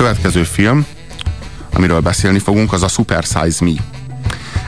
[0.00, 0.86] következő film,
[1.72, 3.70] amiről beszélni fogunk, az a Super Size Me.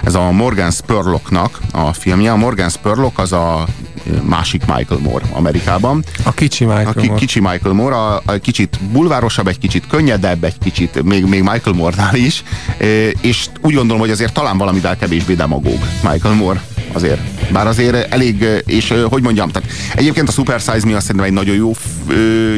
[0.05, 2.33] Ez a Morgan Spurlocknak a filmje.
[2.33, 3.67] A Morgan Spurlock az a
[4.23, 6.05] másik Michael Moore Amerikában.
[6.23, 7.21] A kicsi Michael a ki, Moore.
[7.21, 11.77] Kicsi Michael Moore, a, a kicsit bulvárosabb, egy kicsit könnyedebb, egy kicsit még, még Michael
[11.77, 12.43] Moore-nál is,
[13.21, 16.63] és úgy gondolom, hogy azért talán valamivel kevésbé demagóg Michael Moore
[16.93, 17.32] azért.
[17.53, 21.33] Bár azért elég, és hogy mondjam, tehát egyébként a Super Size Me azt szerintem egy
[21.33, 21.73] nagyon jó,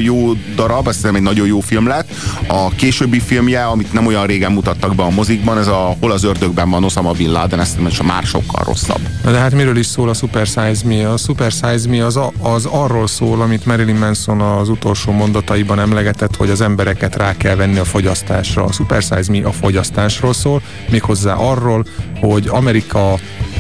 [0.03, 2.09] jó darab, azt szerintem egy nagyon jó film lett.
[2.47, 6.25] A későbbi filmje, amit nem olyan régen mutattak be a mozikban, ez a Hol az
[6.25, 9.01] ördögben van Osama Bin Laden, ezt szerintem már sokkal rosszabb.
[9.25, 11.11] De hát miről is szól a Super Size Me?
[11.11, 15.81] A Super Size Me az, a, az arról szól, amit Marilyn Manson az utolsó mondataiban
[15.81, 18.65] emlegetett, hogy az embereket rá kell venni a fogyasztásra.
[18.65, 21.85] A Super Size Me a fogyasztásról szól, méghozzá arról,
[22.21, 23.19] hogy Amerika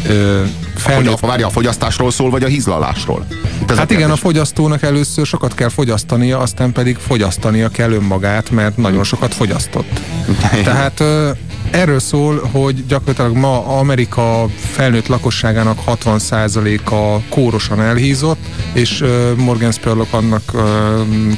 [0.08, 0.42] ö,
[0.84, 1.20] felnőtt...
[1.20, 3.26] A, várja, a fogyasztásról szól, vagy a hízlalásról?
[3.68, 8.50] Ez hát a igen, a fogyasztónak először sokat kell fogyasztania, aztán pedig fogyasztania kell önmagát,
[8.50, 10.00] mert nagyon sokat fogyasztott.
[10.64, 11.02] Tehát
[11.70, 18.38] erről szól, hogy gyakorlatilag ma Amerika felnőtt lakosságának 60%-a kórosan elhízott,
[18.72, 19.04] és
[19.36, 20.52] Morgan Spurlock annak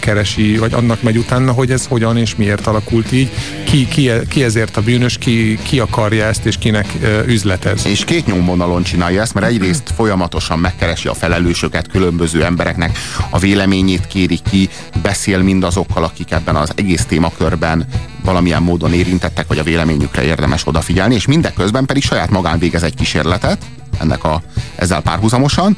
[0.01, 3.31] keresi, vagy annak megy utána, hogy ez hogyan és miért alakult így,
[3.65, 6.87] ki, ki, ki ezért a bűnös, ki, ki akarja ezt, és kinek
[7.27, 7.87] üzletez.
[7.87, 12.99] És két nyomvonalon csinálja ezt, mert egyrészt folyamatosan megkeresi a felelősöket különböző embereknek,
[13.31, 14.69] a véleményét kéri ki,
[15.03, 17.87] beszél mindazokkal, akik ebben az egész témakörben
[18.27, 22.95] valamilyen módon érintettek, vagy a véleményükre érdemes odafigyelni, és mindeközben pedig saját magán végez egy
[22.95, 23.59] kísérletet,
[23.99, 24.43] ennek a,
[24.75, 25.77] ezzel párhuzamosan,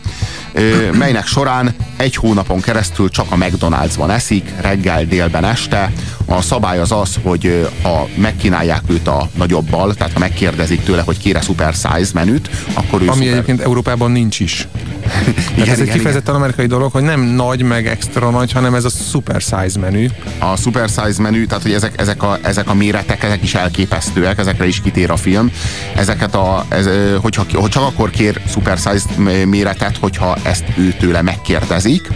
[0.92, 5.92] melynek során egy hónapon keresztül csak a McDonald'sban eszik, reggel, délben, este.
[6.26, 11.18] A szabály az az, hogy ha megkínálják őt a nagyobbal, tehát ha megkérdezik tőle, hogy
[11.18, 13.32] kére super size menüt, akkor ő Ami szuper...
[13.32, 14.68] egyébként Európában nincs is.
[15.56, 18.88] Igen, ez egy kifejezetten amerikai dolog, hogy nem nagy, meg extra nagy, hanem ez a
[18.88, 20.06] super size menü.
[20.38, 24.38] A super size menü, tehát hogy ezek, ezek, a, ezek a méretek, ezek is elképesztőek,
[24.38, 25.50] ezekre is kitér a film.
[25.94, 26.88] Ezeket a, ez,
[27.20, 29.04] hogyha, hogy csak akkor kér super size
[29.44, 32.08] méretet, hogyha ezt ő tőle megkérdezik,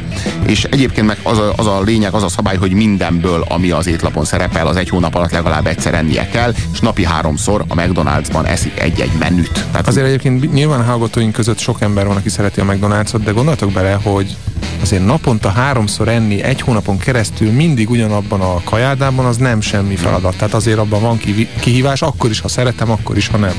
[0.47, 3.87] és egyébként meg az a, az a lényeg, az a szabály, hogy mindenből, ami az
[3.87, 8.47] étlapon szerepel, az egy hónap alatt legalább egyszer ennie kell, és napi háromszor a McDonald'sban
[8.47, 9.67] eszik egy-egy menüt.
[9.71, 12.65] Tehát Azért egyébként nyilván hallgatóink között sok ember van, aki szereti a
[13.03, 14.37] McDonald's-ot, de gondoltok bele, hogy
[14.81, 20.37] azért naponta háromszor enni egy hónapon keresztül mindig ugyanabban a kajádában, az nem semmi feladat.
[20.37, 21.21] Tehát azért abban van
[21.61, 23.55] kihívás, akkor is, ha szeretem, akkor is, ha nem.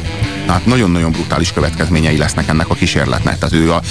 [0.48, 3.38] Hát nagyon-nagyon brutális következményei lesznek ennek a kísérletnek.
[3.38, 3.82] Tehát ő a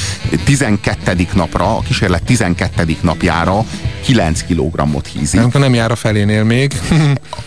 [0.45, 1.27] 12.
[1.35, 2.97] napra, a kísérlet 12.
[3.01, 3.65] napjára
[4.03, 5.41] 9 kg-ot hízik.
[5.41, 6.81] Nem, nem jár a felénél még.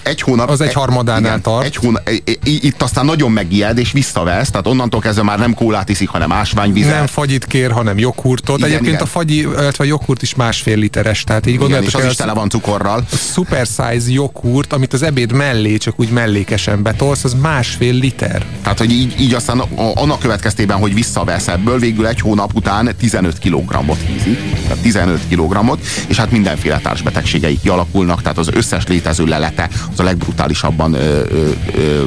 [0.04, 0.50] Egy hónap.
[0.50, 1.66] Az egy harmadánál igen, tart.
[1.66, 2.10] Egy hónap,
[2.44, 6.94] itt aztán nagyon megijed és visszavesz, tehát onnantól kezdve már nem kólát iszik, hanem ásványvizet.
[6.94, 8.58] Nem fagyit kér, hanem joghurtot.
[8.58, 9.06] Igen, Egyébként igen.
[9.06, 11.90] a fagyi, illetve a joghurt is másfél literes, tehát így gondoljátok.
[11.90, 13.06] És az is tele van cukorral.
[13.12, 18.46] A super size joghurt, amit az ebéd mellé csak úgy mellékesen betolsz, az másfél liter.
[18.62, 19.60] Tehát, hogy így, így aztán
[19.96, 24.40] annak következtében, hogy visszavesz ebből, végül egy hónap után 15 kg-ot hízik.
[24.62, 30.03] Tehát 15 kg-ot, és hát mindenféle társbetegségei kialakulnak, tehát az összes létező lelete az a
[30.03, 32.03] legbrutálisabban ö, ö, ö,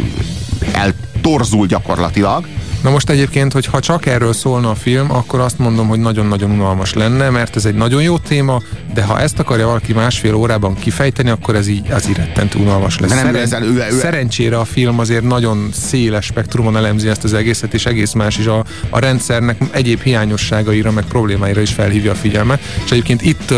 [0.73, 2.47] eltorzul gyakorlatilag
[2.83, 6.51] Na most egyébként, hogy ha csak erről szólna a film, akkor azt mondom, hogy nagyon-nagyon
[6.51, 8.63] unalmas lenne, mert ez egy nagyon jó téma,
[8.95, 13.11] de ha ezt akarja valaki másfél órában kifejteni, akkor ez így az rettentő unalmas lesz.
[13.11, 17.75] nem, Szeren- ő, ő, Szerencsére a film azért nagyon széles spektrumon elemzi ezt az egészet,
[17.75, 22.61] és egész más is a, a rendszernek egyéb hiányosságaira, meg problémáira is felhívja a figyelmet.
[22.85, 23.55] És egyébként itt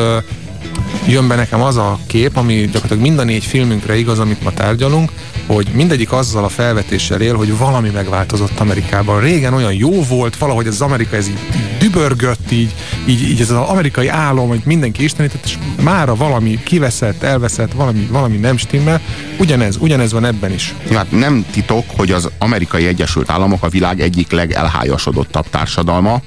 [1.06, 4.52] jön be nekem az a kép, ami gyakorlatilag mind a négy filmünkre igaz, amit ma
[4.52, 5.10] tárgyalunk,
[5.46, 9.20] hogy mindegyik azzal a felvetéssel él, hogy valami megváltozott Amerikában.
[9.20, 11.38] Régen olyan jó volt, valahogy az Amerika ez így,
[11.78, 12.74] dübörgött, így,
[13.06, 18.08] így, így ez az amerikai álom, hogy mindenki istenített, és mára valami kiveszett, elveszett, valami,
[18.10, 19.00] valami nem stimmel.
[19.38, 20.74] Ugyanez, ugyanez van ebben is.
[20.92, 26.20] Hát nem titok, hogy az amerikai Egyesült Államok a világ egyik legelhájasodottabb társadalma.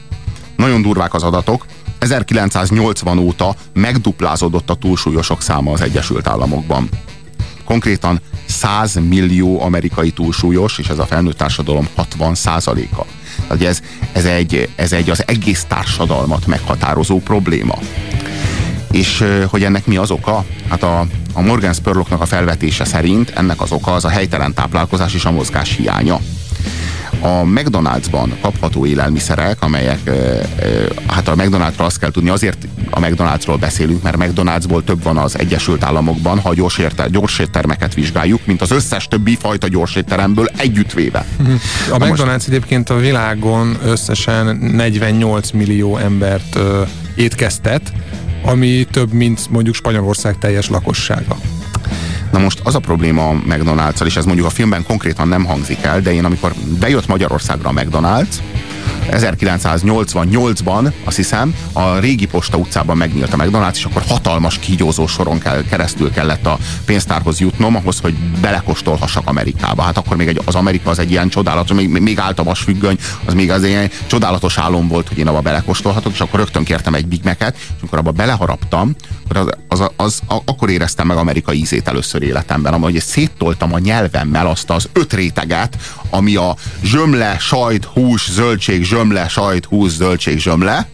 [0.56, 1.66] Nagyon durvák az adatok.
[2.04, 6.90] 1980 óta megduplázódott a túlsúlyosok száma az Egyesült Államokban.
[7.64, 13.06] Konkrétan 100 millió amerikai túlsúlyos, és ez a felnőtt társadalom 60 százaléka.
[13.48, 17.78] Tehát ez, ez, egy, ez egy az egész társadalmat meghatározó probléma.
[18.92, 20.46] És hogy ennek mi az oka?
[20.70, 25.14] Hát a, a Morgan Spurlocknak a felvetése szerint ennek az oka az a helytelen táplálkozás
[25.14, 26.20] és a mozgás hiánya
[27.24, 30.12] a McDonald'sban kapható élelmiszerek, amelyek,
[31.08, 35.40] hát a McDonald'sra azt kell tudni, azért a McDonald'sról beszélünk, mert McDonald'sból több van az
[35.40, 40.50] Egyesült Államokban, ha gyors, érte, gyors éttermeket vizsgáljuk, mint az összes többi fajta gyors étteremből
[40.58, 41.26] együttvéve.
[41.92, 42.48] A Na McDonald's most...
[42.48, 46.82] egyébként a világon összesen 48 millió embert ö,
[47.16, 47.94] étkeztet,
[48.46, 51.38] ami több, mint mondjuk Spanyolország teljes lakossága.
[52.34, 55.84] Na most az a probléma a mcdonalds és ez mondjuk a filmben konkrétan nem hangzik
[55.84, 58.36] el, de én amikor bejött Magyarországra a McDonald's,
[59.12, 65.40] 1988-ban, azt hiszem, a régi Posta utcában megnyílt a McDonald's, és akkor hatalmas kígyózó soron
[65.40, 69.82] kell, keresztül kellett a pénztárhoz jutnom, ahhoz, hogy belekostolhassak Amerikába.
[69.82, 72.98] Hát akkor még egy, az Amerika az egy ilyen csodálatos, még, még állt a vasfüggöny,
[73.26, 76.94] az még az ilyen csodálatos álom volt, hogy én abba belekóstolhatok, és akkor rögtön kértem
[76.94, 78.96] egy Big Mac-et, és amikor abba beleharaptam,
[79.38, 79.92] az, az, az,
[80.28, 85.14] az, akkor éreztem meg amerikai ízét először életemben, ahogy széttoltam a nyelvemmel azt az öt
[85.14, 85.78] réteget,
[86.10, 90.88] ami a zsömle, sajt, hús, zöldség, zsömle, sajt, hús, zöldség, zsömle.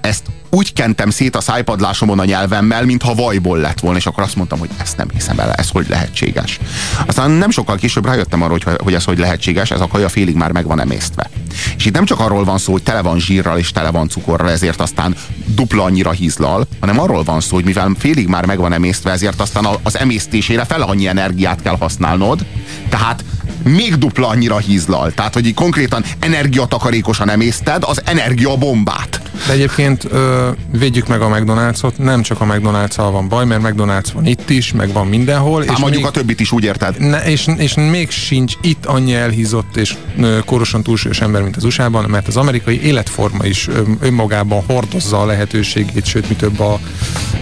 [0.00, 0.22] Ezt
[0.56, 4.58] úgy kentem szét a szájpadlásomon a nyelvemmel, mintha vajból lett volna, és akkor azt mondtam,
[4.58, 6.58] hogy ezt nem hiszem el, ez hogy lehetséges.
[7.06, 10.34] Aztán nem sokkal később rájöttem arra, hogy, hogy ez hogy lehetséges, ez a kaja félig
[10.34, 11.30] már meg van emésztve.
[11.76, 14.50] És itt nem csak arról van szó, hogy tele van zsírral és tele van cukorral,
[14.50, 15.16] ezért aztán
[15.46, 19.40] dupla annyira hízlal, hanem arról van szó, hogy mivel félig már meg van emésztve, ezért
[19.40, 22.44] aztán az emésztésére fel annyi energiát kell használnod,
[22.88, 23.24] tehát
[23.64, 25.12] még dupla annyira hízlal.
[25.12, 29.20] Tehát, hogy konkrétan energiatakarékosan emészted az energiabombát.
[29.46, 34.08] De egyébként ö, védjük meg a McDonald's-ot, nem csak a mcdonalds van baj, mert McDonald's
[34.14, 35.62] van itt is, meg van mindenhol.
[35.62, 36.98] és mondjuk a többit is, úgy érted?
[36.98, 41.64] Ne, és, és még sincs itt annyi elhízott és ö, korosan túlsúlyos ember, mint az
[41.64, 46.78] USA-ban, mert az amerikai életforma is ö, önmagában hordozza a lehetőségét, sőt, mi több a,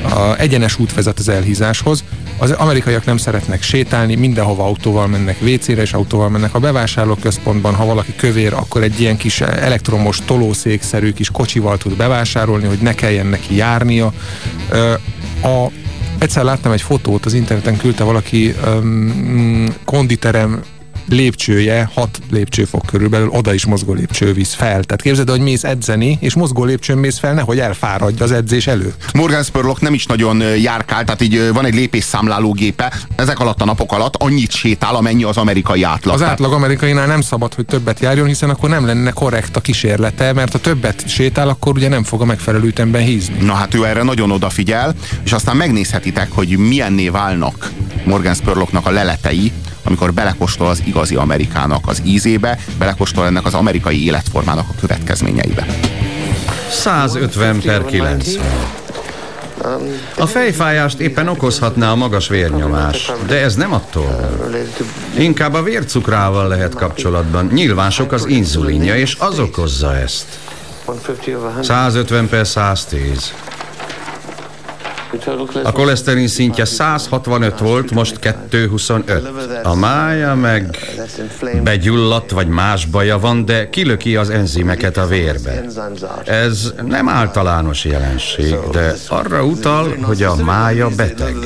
[0.02, 2.04] a egyenes út vezet az elhízáshoz.
[2.40, 6.54] Az amerikaiak nem szeretnek sétálni, mindenhova autóval mennek, WC-re és autóval mennek.
[6.54, 12.66] A bevásárlóközpontban, ha valaki kövér, akkor egy ilyen kis elektromos tolószékszerű kis kocsival tud bevásárolni,
[12.66, 14.12] hogy ne kelljen neki járnia.
[15.42, 15.66] A,
[16.18, 20.62] egyszer láttam egy fotót, az interneten küldte valaki um, konditerem
[21.12, 24.84] lépcsője 6 lépcsőfok körülbelül, oda is mozgó lépcső visz fel.
[24.84, 29.04] Tehát képzeld, hogy mész edzeni, és mozgó lépcsőn mész fel, nehogy elfáradj az edzés előtt.
[29.14, 33.64] Morgan Spurlock nem is nagyon járkál, tehát így van egy lépésszámláló gépe, ezek alatt a
[33.64, 36.14] napok alatt annyit sétál, amennyi az amerikai átlag.
[36.14, 40.32] Az átlag amerikainál nem szabad, hogy többet járjon, hiszen akkor nem lenne korrekt a kísérlete,
[40.32, 43.36] mert ha többet sétál, akkor ugye nem fog a megfelelő ütemben hízni.
[43.40, 47.70] Na hát ő erre nagyon odafigyel, és aztán megnézhetitek, hogy milyenné válnak
[48.04, 54.04] Morgan Spurlocknak a leletei, amikor belekóstol az igazi Amerikának az ízébe, belekóstol ennek az amerikai
[54.04, 55.66] életformának a következményeibe.
[56.70, 58.44] 150 per 90.
[60.18, 64.38] A fejfájást éppen okozhatná a magas vérnyomás, de ez nem attól.
[65.16, 67.48] Inkább a vércukrával lehet kapcsolatban.
[67.52, 70.38] Nyilván sok az inzulinja, és az okozza ezt.
[71.62, 73.32] 150 per 110.
[75.62, 79.30] A koleszterin szintje 165 volt, most 225.
[79.62, 80.76] A mája meg
[81.62, 85.64] begyulladt, vagy más baja van, de kilöki az enzimeket a vérbe.
[86.24, 91.36] Ez nem általános jelenség, de arra utal, hogy a mája beteg.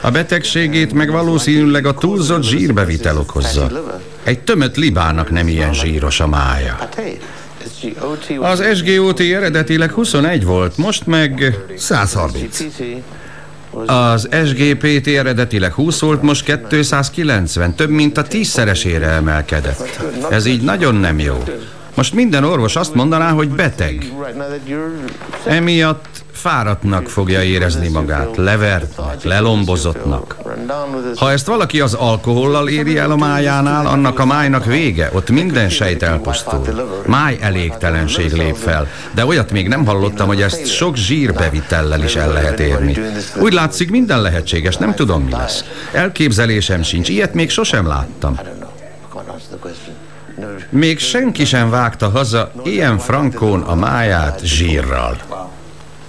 [0.00, 3.70] A betegségét meg valószínűleg a túlzott zsírbevitel okozza.
[4.22, 6.78] Egy tömött libának nem ilyen zsíros a mája.
[8.40, 12.64] Az SGOT eredetileg 21 volt, most meg 130.
[13.86, 20.00] Az SGPT eredetileg 20 volt, most 290, több mint a tízszeresére emelkedett.
[20.30, 21.42] Ez így nagyon nem jó.
[21.94, 24.12] Most minden orvos azt mondaná, hogy beteg.
[25.46, 30.35] Emiatt fáradtnak fogja érezni magát, levertnek, lelombozottnak.
[31.16, 35.68] Ha ezt valaki az alkohollal éri el a májánál, annak a májnak vége, ott minden
[35.68, 36.88] sejt elpusztul.
[37.06, 42.32] Máj elégtelenség lép fel, de olyat még nem hallottam, hogy ezt sok zsírbevitellel is el
[42.32, 42.96] lehet érni.
[43.40, 45.64] Úgy látszik, minden lehetséges, nem tudom mi lesz.
[45.92, 48.38] Elképzelésem sincs, ilyet még sosem láttam.
[50.68, 55.16] Még senki sem vágta haza ilyen frankón a máját zsírral.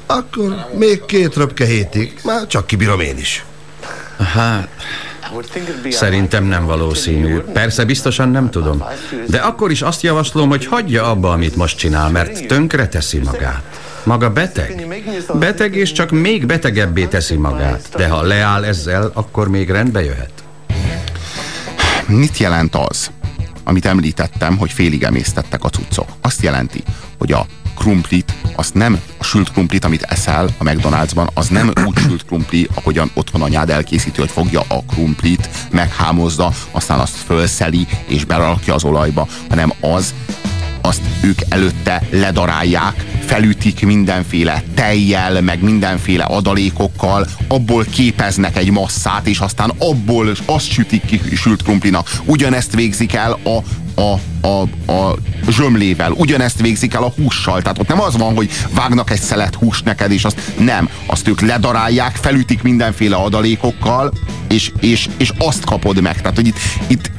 [0.05, 3.45] Akkor még két röpke hétig, már csak kibírom én is.
[4.17, 4.67] Hát,
[5.89, 7.37] Szerintem nem valószínű.
[7.37, 8.83] Persze biztosan nem tudom.
[9.27, 13.79] De akkor is azt javaslom, hogy hagyja abba, amit most csinál, mert tönkre teszi magát.
[14.03, 14.87] Maga beteg?
[15.39, 17.89] Beteg és csak még betegebbé teszi magát.
[17.95, 20.31] De ha leáll ezzel, akkor még rendbe jöhet.
[22.05, 23.11] Mit jelent az,
[23.63, 26.07] amit említettem, hogy félig emésztettek a cuccok?
[26.21, 26.83] Azt jelenti,
[27.17, 27.45] hogy a
[27.77, 33.11] krumplit, azt nem sült krumplit, amit eszel a McDonald'sban, az nem úgy sült krumpli, ahogyan
[33.13, 39.27] otthon anyád elkészíti, hogy fogja a krumplit, meghámozza, aztán azt fölszeli és berakja az olajba,
[39.49, 40.13] hanem az,
[40.81, 49.39] azt ők előtte ledarálják, felütik mindenféle tejjel, meg mindenféle adalékokkal, abból képeznek egy masszát, és
[49.39, 52.09] aztán abból azt sütik ki sült krumplinak.
[52.25, 53.61] Ugyanezt végzik el a,
[54.01, 55.17] a, a, a
[55.49, 57.61] zsömlével, ugyanezt végzik el a hússal.
[57.61, 60.89] Tehát ott nem az van, hogy vágnak egy szelet húst neked, és azt nem.
[61.05, 64.11] Azt ők ledarálják, felütik mindenféle adalékokkal,
[64.49, 66.21] és, és, és azt kapod meg.
[66.21, 67.11] Tehát, hogy itt, itt,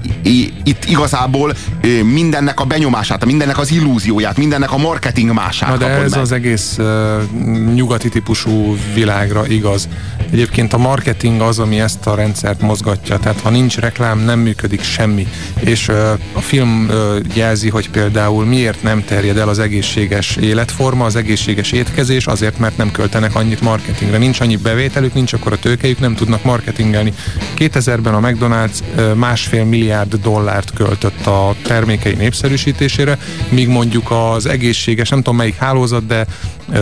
[0.64, 1.56] itt igazából
[2.02, 6.20] mindennek a benyomását, mindennek az illúzióját, mindennek a marketing mását Na de ez meg.
[6.20, 9.88] az egész uh, nyugati típusú világra igaz.
[10.32, 13.18] Egyébként a marketing az, ami ezt a rendszert mozgatja.
[13.18, 15.26] Tehát ha nincs reklám, nem működik semmi.
[15.60, 15.96] És uh,
[16.32, 21.72] a film uh, jelzi, hogy például miért nem terjed el az egészséges életforma, az egészséges
[21.72, 24.18] étkezés, azért, mert nem költenek annyit marketingre.
[24.18, 27.12] Nincs annyi bevételük, nincs akkor a tőkejük, nem tudnak marketingelni.
[27.58, 35.18] 2000-ben a McDonald's másfél milliárd dollárt költött a termékei népszerűsítésére, míg mondjuk az egészséges, nem
[35.18, 36.26] tudom melyik hálózat, de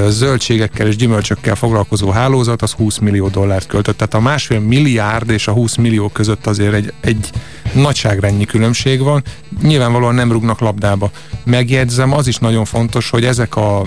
[0.09, 3.97] zöldségekkel és gyümölcsökkel foglalkozó hálózat az 20 millió dollárt költött.
[3.97, 7.31] Tehát a másfél milliárd és a 20 millió között azért egy, egy
[7.73, 9.23] nagyságrennyi különbség van.
[9.63, 11.11] Nyilvánvalóan nem rúgnak labdába.
[11.45, 13.87] Megjegyzem, az is nagyon fontos, hogy ezek a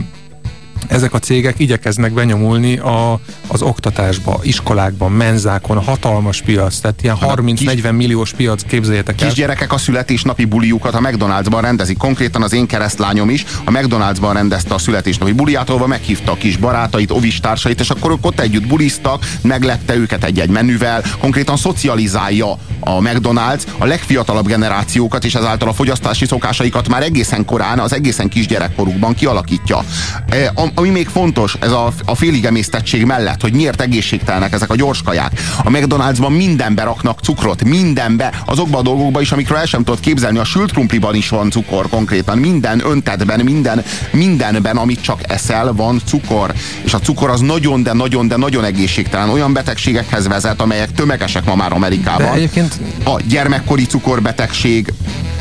[0.88, 7.79] ezek a cégek igyekeznek benyomulni a, az oktatásba, iskolákban, menzákon, hatalmas piac, tehát ilyen 30-40
[7.83, 9.27] hát milliós piac, képzeljétek el.
[9.27, 11.98] Kisgyerekek a születésnapi buliukat a McDonald'sban rendezik.
[11.98, 16.57] Konkrétan az én keresztlányom is a McDonald'sban rendezte a születésnapi buliát, ahol meghívta a kis
[16.57, 23.62] barátait, ovistársait, és akkor ott együtt buliztak, meglepte őket egy-egy menüvel, konkrétan szocializálja a McDonald's
[23.77, 29.83] a legfiatalabb generációkat, és ezáltal a fogyasztási szokásaikat már egészen korán, az egészen kisgyerekkorukban kialakítja.
[30.29, 35.02] E, ami még fontos, ez a, a féligemésztettség mellett, hogy miért egészségtelenek ezek a gyors
[35.02, 35.40] kaják.
[35.64, 40.38] A McDonald'sban mindenbe raknak cukrot, mindenbe, azokban a dolgokban is, amikről el sem tudod képzelni.
[40.38, 46.02] A sült krumpliban is van cukor konkrétan, minden öntetben, minden, mindenben, amit csak eszel, van
[46.06, 46.54] cukor.
[46.84, 49.30] És a cukor az nagyon, de nagyon, de nagyon egészségtelen.
[49.30, 52.26] Olyan betegségekhez vezet, amelyek tömegesek ma már Amerikában.
[52.26, 52.80] De egyébként...
[53.04, 54.94] A gyermekkori cukorbetegség,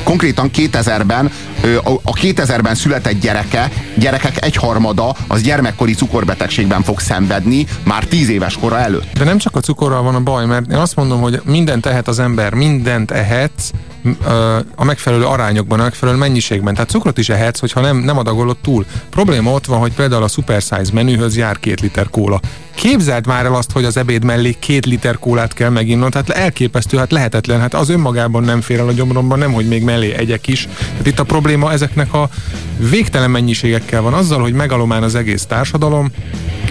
[0.03, 1.31] konkrétan 2000-ben
[2.03, 8.79] a 2000-ben született gyereke, gyerekek egyharmada az gyermekkori cukorbetegségben fog szenvedni már 10 éves kora
[8.79, 9.13] előtt.
[9.13, 12.09] De nem csak a cukorral van a baj, mert én azt mondom, hogy mindent ehet
[12.09, 13.71] az ember, mindent ehetsz,
[14.75, 16.75] a megfelelő arányokban, a megfelelő mennyiségben.
[16.75, 18.85] Tehát cukrot is ehetsz, hogyha nem, nem adagolod túl.
[19.11, 22.41] Probléma ott van, hogy például a super size menühöz jár két liter kóla.
[22.79, 26.97] Képzeld már el azt, hogy az ebéd mellé két liter kólát kell meginnod, tehát elképesztő,
[26.97, 30.47] hát lehetetlen, hát az önmagában nem fér el a gyomromban, nem, hogy még mellé egyek
[30.47, 30.69] is.
[30.91, 32.29] Tehát itt a probléma ezeknek a
[32.77, 36.11] végtelen mennyiségekkel van, azzal, hogy megalomán az egész társadalom,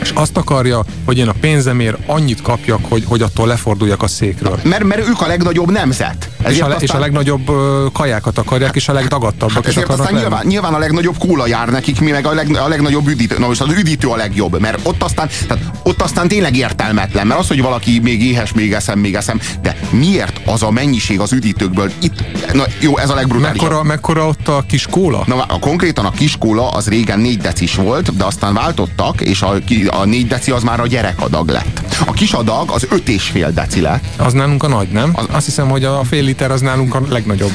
[0.02, 4.60] és azt akarja, hogy én a pénzemért annyit kapjak, hogy, hogy attól leforduljak a székről.
[4.64, 6.30] Mert, mert ők a legnagyobb nemzet.
[6.48, 6.82] és a, aztán...
[6.82, 7.52] és a legnagyobb
[7.94, 11.70] kajákat akarják, és a legdagadtabbak hát is akarnak aztán nyilván, nyilván, a legnagyobb kóla jár
[11.70, 13.38] nekik, mi meg a, leg, a legnagyobb üdítő.
[13.40, 17.40] Na most az üdítő a legjobb, mert ott aztán, tehát ott aztán tényleg értelmetlen, mert
[17.40, 21.34] az, hogy valaki még éhes, még eszem, még eszem, de miért az a mennyiség az
[21.34, 21.92] üdítőkből?
[22.00, 22.14] Itt,
[22.54, 23.62] na jó, ez a legbrutálisabb.
[23.62, 25.24] Mekkora, mekkora ott a kis kóla?
[25.28, 29.42] Na, a, konkrétan a kis kóla az régen 4 decis volt, de aztán váltottak, és
[29.42, 29.56] a,
[29.88, 31.82] a 4 deci az már a gyerekadag lett.
[32.06, 34.04] A kis adag az 5 és fél deci lett.
[34.18, 35.10] Az nálunk a nagy, nem?
[35.14, 37.52] Az, Azt hiszem, hogy a fél liter az nálunk a legnagyobb.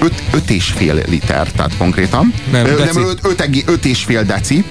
[0.00, 2.34] 5, 5 és fél liter, tehát konkrétan.
[2.50, 2.98] Nem, deci.
[2.98, 4.64] nem 5, 5 és fél deci.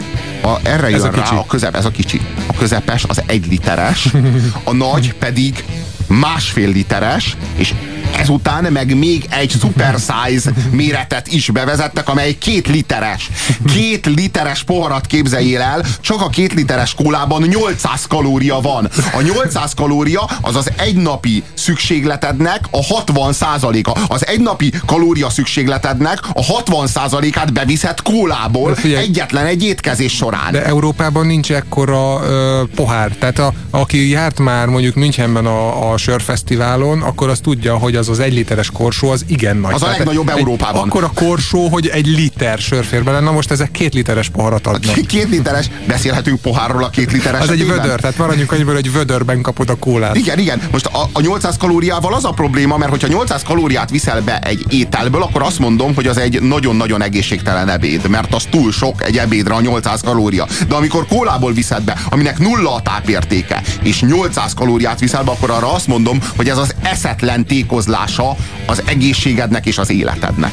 [0.45, 1.35] A, erre jön ez a rá kicsi.
[1.35, 2.21] a közep, ez a kicsi.
[2.47, 4.13] A közepes az egy literes,
[4.63, 5.63] a nagy pedig
[6.07, 7.73] másfél literes, és
[8.19, 13.29] ezután meg még egy super size méretet is bevezettek, amely két literes.
[13.73, 18.89] Két literes poharat képzeljél el, csak a két literes kólában 800 kalória van.
[19.13, 23.91] A 800 kalória az az egynapi szükségletednek a 60 százaléka.
[24.07, 30.51] Az egynapi kalória szükségletednek a 60 százalékát beviszed kólából figyelj, egyetlen egy étkezés során.
[30.51, 33.11] De Európában nincs ekkora ö, pohár.
[33.19, 38.04] Tehát a, aki járt már mondjuk Münchenben a, a sörfesztiválon, akkor az tudja, hogy az
[38.09, 39.73] az egy literes korsó az igen nagy.
[39.73, 40.87] Az a legnagyobb egy, Európában.
[40.87, 43.19] Akkor a korsó, hogy egy liter sör fér bele.
[43.19, 44.93] Na most ezek két literes poharat adnak.
[45.15, 47.41] Két literes, beszélhetünk pohárról a két literes.
[47.41, 50.15] Az egy vödör, tehát maradjunk annyiből, egy vödörben kapod a kólát.
[50.15, 50.61] Igen, igen.
[50.71, 54.65] Most a, a 800 kalóriával az a probléma, mert hogyha 800 kalóriát viszel be egy
[54.69, 59.17] ételből, akkor azt mondom, hogy az egy nagyon-nagyon egészségtelen ebéd, mert az túl sok egy
[59.17, 60.47] ebédre a 800 kalória.
[60.67, 65.49] De amikor kólából viszed be, aminek nulla a tápértéke, és 800 kalóriát viszel be, akkor
[65.49, 67.45] arra azt mondom, hogy ez az eszetlen
[67.85, 68.35] tékozlása
[68.67, 70.51] az egészségednek és az életednek.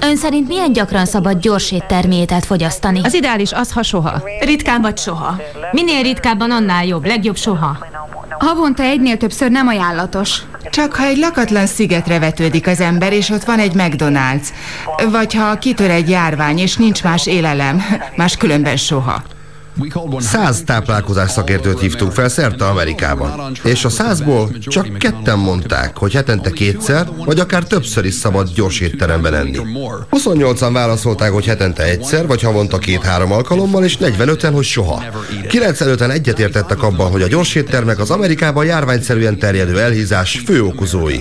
[0.00, 3.00] Ön szerint milyen gyakran szabad gyors éttermételt fogyasztani?
[3.02, 4.22] Az ideális az, ha soha.
[4.40, 5.36] Ritkán vagy soha.
[5.72, 7.06] Minél ritkábban, annál jobb.
[7.06, 7.78] Legjobb soha.
[8.38, 10.42] Havonta egynél többször nem ajánlatos.
[10.70, 14.46] Csak ha egy lakatlan szigetre vetődik az ember, és ott van egy McDonald's.
[15.10, 17.82] Vagy ha kitör egy járvány, és nincs más élelem,
[18.16, 19.22] más különben soha.
[20.18, 26.50] Száz táplálkozás szakértőt hívtunk fel szerte Amerikában, és a százból csak ketten mondták, hogy hetente
[26.50, 29.58] kétszer, vagy akár többször is szabad gyors étteremben enni.
[30.10, 35.04] 28-an válaszolták, hogy hetente egyszer, vagy havonta két-három alkalommal, és 45-en, hogy soha.
[35.48, 41.20] 95-en egyetértettek abban, hogy a gyors éttermek az Amerikában járványszerűen terjedő elhízás fő okozói.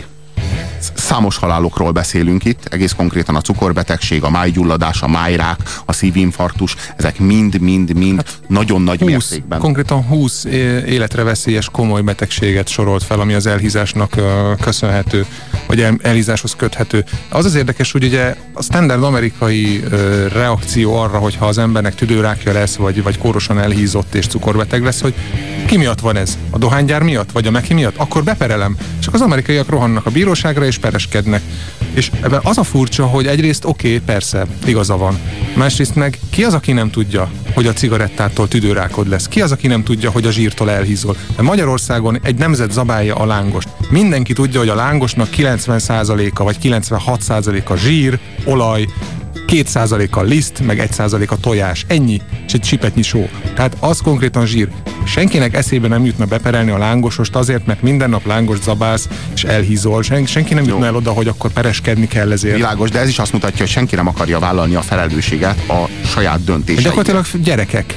[0.95, 7.19] Számos halálokról beszélünk itt, egész konkrétan a cukorbetegség, a májgyulladás, a májrák, a szívinfarktus, ezek
[7.19, 9.59] mind-mind-mind hát nagyon nagy 20, mértékben.
[9.59, 10.43] Konkrétan 20
[10.85, 14.15] életre veszélyes komoly betegséget sorolt fel, ami az elhízásnak
[14.61, 15.25] köszönhető,
[15.71, 17.03] vagy el, elhízáshoz köthető.
[17.29, 19.83] Az az érdekes, hogy ugye a standard amerikai
[20.33, 25.13] reakció arra, hogyha az embernek tüdőrákja lesz, vagy, vagy kórosan elhízott és cukorbeteg lesz, hogy
[25.65, 26.37] ki miatt van ez?
[26.49, 27.31] A dohánygyár miatt?
[27.31, 27.97] Vagy a meki miatt?
[27.97, 28.77] Akkor beperelem.
[28.99, 31.41] Csak az amerikaiak rohannak a bíróságra és pereskednek.
[31.93, 35.19] És ebben az a furcsa, hogy egyrészt oké, okay, persze, igaza van.
[35.55, 39.27] Másrészt meg ki az, aki nem tudja, hogy a cigarettától tüdőrákod lesz?
[39.27, 41.15] Ki az, aki nem tudja, hogy a zsírtól elhízol?
[41.35, 43.67] De Magyarországon egy nemzet zabálja a lángost.
[43.91, 48.86] Mindenki tudja, hogy a lángosnak 90%-a vagy 96%-a zsír, olaj,
[49.48, 51.86] 2%-a liszt, meg 1%-a tojás.
[51.88, 53.29] Ennyi, és egy csipetnyi só.
[53.55, 54.69] Tehát az konkrétan zsír.
[55.05, 60.03] Senkinek eszébe nem jutna beperelni a lángosost azért, mert minden nap lángos zabálsz és elhízol.
[60.03, 62.55] Sen, senki nem jutna el oda, hogy akkor pereskedni kell ezért.
[62.55, 66.43] Világos, de ez is azt mutatja, hogy senki nem akarja vállalni a felelősséget a saját
[66.43, 66.95] döntéseiért.
[66.95, 67.95] Gyakorlatilag gyerekek.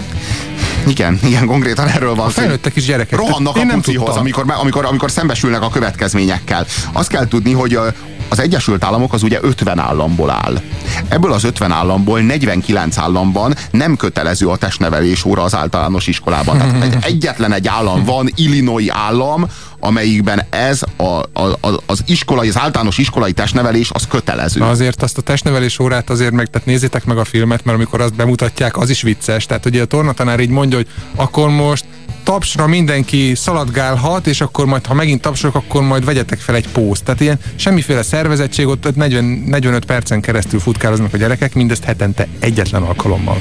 [0.86, 2.40] Igen, igen, konkrétan erről van szó.
[2.40, 3.18] Felnőttek is gyerekek.
[3.18, 6.66] Rohannak a pucihoz, amikor, amikor, amikor szembesülnek a következményekkel.
[6.92, 7.78] Azt kell tudni, hogy
[8.28, 10.60] az Egyesült Államok az ugye 50 államból áll.
[11.08, 16.58] Ebből az 50 államból 49 államban nem kötelező a testnevelés óra az általános iskolában.
[16.58, 19.46] Tehát egyetlen egy állam van, Illinois állam,
[19.80, 24.60] amelyikben ez a, a, az iskolai, az általános iskolai testnevelés az kötelező.
[24.60, 28.00] Na azért azt a testnevelés órát azért meg, tehát nézzétek meg a filmet, mert amikor
[28.00, 29.46] azt bemutatják, az is vicces.
[29.46, 31.84] Tehát ugye a tornatanár így mondja, hogy akkor most
[32.24, 37.04] tapsra mindenki szaladgálhat, és akkor majd, ha megint tapsolok, akkor majd vegyetek fel egy pószt.
[37.04, 42.82] Tehát ilyen semmiféle szervezettség, ott 40, 45 percen keresztül futkároznak a gyerekek, mindezt hetente egyetlen
[42.82, 43.40] alkalommal.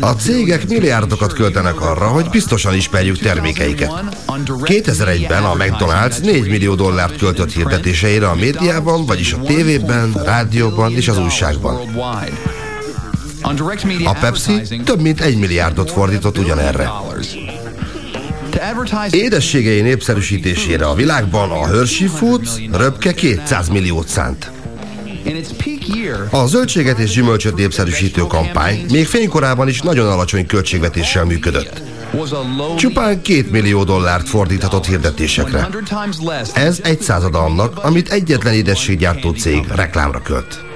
[0.00, 3.92] A cégek milliárdokat költenek arra, hogy biztosan ismerjük termékeiket.
[4.46, 11.08] 2001-ben a McDonald's 4 millió dollárt költött hirdetéseire a médiában, vagyis a tévében, rádióban és
[11.08, 11.76] az újságban.
[14.04, 16.90] A Pepsi több mint egy milliárdot fordított ugyanerre.
[19.10, 24.50] Édességei népszerűsítésére a világban a Hershey Foods röpke 200 milliót szánt.
[26.30, 31.82] A zöldséget és gyümölcsöt népszerűsítő kampány még fénykorában is nagyon alacsony költségvetéssel működött.
[32.76, 35.68] Csupán két millió dollárt fordíthatott hirdetésekre.
[36.54, 40.67] Ez egy százada annak, amit egyetlen édességgyártó cég reklámra költ.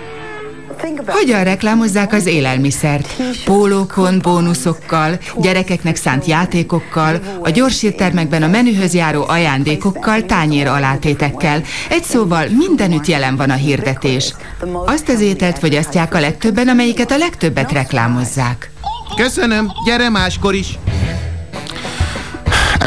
[1.07, 3.17] Hogyan reklámozzák az élelmiszert?
[3.45, 11.63] Pólókon, bónuszokkal, gyerekeknek szánt játékokkal, a gyorsírtermekben a menühöz járó ajándékokkal, tányér alátétekkel.
[11.89, 14.35] Egy szóval mindenütt jelen van a hirdetés.
[14.87, 18.71] Azt az ételt fogyasztják a legtöbben, amelyiket a legtöbbet reklámozzák.
[19.17, 20.79] Köszönöm, gyere máskor is!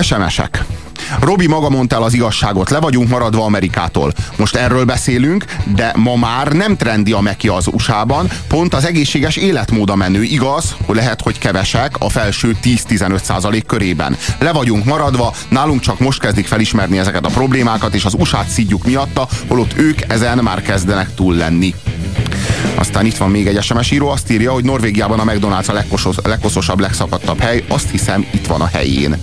[0.01, 0.74] SMS-ek.
[1.21, 4.13] Robi maga mondta az igazságot, le vagyunk maradva Amerikától.
[4.37, 9.35] Most erről beszélünk, de ma már nem trendi a meki az USA-ban, pont az egészséges
[9.35, 10.23] életmód a menő.
[10.23, 14.17] Igaz, hogy lehet, hogy kevesek a felső 10-15 százalék körében.
[14.39, 18.85] Le vagyunk maradva, nálunk csak most kezdik felismerni ezeket a problémákat, és az USA-t szidjuk
[18.85, 21.73] miatta, holott ők ezen már kezdenek túl lenni.
[22.75, 25.69] Aztán itt van még egy SMS író, azt írja, hogy Norvégiában a McDonald's
[26.23, 27.63] a legkoszosabb, legszakadtabb hely.
[27.67, 29.17] Azt hiszem, itt van a helyén.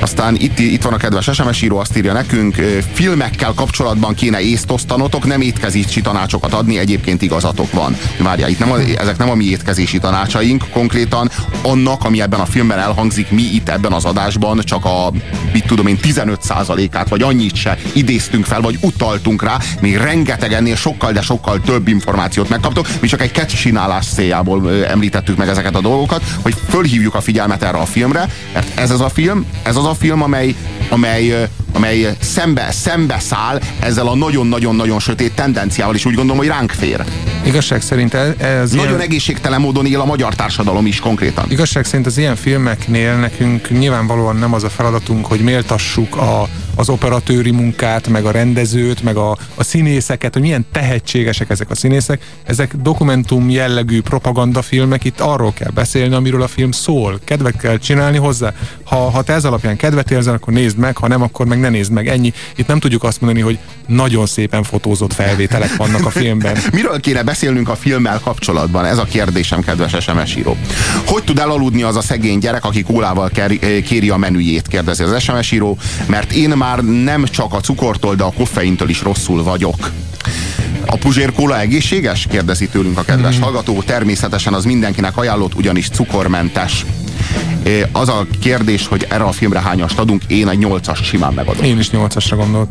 [0.00, 2.54] Aztán itt, itt van a kedves SMS író, azt írja nekünk,
[2.92, 7.96] filmekkel kapcsolatban kéne észt osztanotok, nem étkezési tanácsokat adni, egyébként igazatok van.
[8.18, 11.30] Várjál, itt nem a, ezek nem a mi étkezési tanácsaink, konkrétan
[11.62, 15.12] annak, ami ebben a filmben elhangzik, mi itt ebben az adásban csak a,
[15.52, 20.76] mit tudom én, 15%-át, vagy annyit se idéztünk fel, vagy utaltunk rá, még rengeteg ennél
[20.76, 22.88] sokkal, de sokkal több információt megkaptok.
[23.00, 27.78] Mi csak egy ketcsinálás céljából említettük meg ezeket a dolgokat, hogy fölhívjuk a figyelmet erre
[27.78, 30.54] a filmre, mert ez az a film, ez az a film, amely,
[30.88, 36.70] amely, amely szembe, szembe száll ezzel a nagyon-nagyon-nagyon sötét tendenciával, és úgy gondolom, hogy ránk
[36.70, 37.04] fér.
[37.44, 39.00] Igazság szerint ez, ez Nagyon ilyen...
[39.00, 41.44] egészségtelen módon él a magyar társadalom is konkrétan.
[41.50, 46.88] Igazság szerint az ilyen filmeknél nekünk nyilvánvalóan nem az a feladatunk, hogy méltassuk a az
[46.88, 52.22] operatőri munkát, meg a rendezőt, meg a, a színészeket, hogy milyen tehetségesek ezek a színészek.
[52.44, 57.20] Ezek dokumentum jellegű propagandafilmek, itt arról kell beszélni, amiről a film szól.
[57.24, 58.52] Kedvet kell csinálni hozzá.
[58.84, 61.68] Ha, ha te ez alapján kedvet érzel, akkor nézd meg, ha nem, akkor meg ne
[61.68, 62.08] nézd meg.
[62.08, 62.32] Ennyi.
[62.56, 66.56] Itt nem tudjuk azt mondani, hogy nagyon szépen fotózott felvételek vannak a filmben.
[66.72, 68.84] Miről kéne beszélnünk a filmmel kapcsolatban?
[68.84, 70.56] Ez a kérdésem, kedves SMS író.
[71.06, 73.30] Hogy tud elaludni az a szegény gyerek, aki kólával
[73.84, 78.22] kéri a menüjét, kérdezi az SMS író, mert én már nem csak a cukortól, de
[78.22, 79.90] a koffeintől is rosszul vagyok.
[80.86, 82.26] A puzsérkóla egészséges?
[82.30, 83.40] kérdezi tőlünk a kedves mm.
[83.40, 83.82] hallgató.
[83.82, 86.84] Természetesen az mindenkinek ajánlott, ugyanis cukormentes.
[87.92, 91.64] Az a kérdés, hogy erre a filmre hányast adunk, én egy nyolcas simán megadom.
[91.64, 92.68] Én is nyolcasra gondoltam.